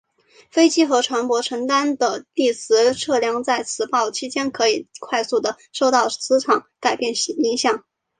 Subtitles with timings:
[0.49, 7.85] 飞机和船舶承担的地磁测量在磁暴期间可以快速的受到磁场改变影响。